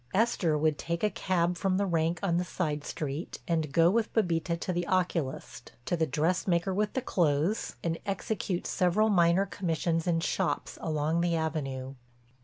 Esther 0.15 0.57
would 0.57 0.79
take 0.79 1.03
a 1.03 1.11
cab 1.11 1.55
from 1.57 1.77
the 1.77 1.85
rank 1.85 2.19
on 2.23 2.37
the 2.37 2.43
side 2.43 2.83
street, 2.83 3.37
and 3.47 3.71
go 3.71 3.91
with 3.91 4.11
Bébita 4.15 4.59
to 4.59 4.73
the 4.73 4.87
oculist, 4.87 5.73
to 5.85 5.95
the 5.95 6.07
dressmaker 6.07 6.73
with 6.73 6.93
the 6.93 7.03
clothes, 7.03 7.75
and 7.83 7.99
execute 8.03 8.65
several 8.65 9.09
minor 9.09 9.45
commissions 9.45 10.07
in 10.07 10.19
shops 10.19 10.79
along 10.81 11.21
the 11.21 11.35
Avenue. 11.35 11.93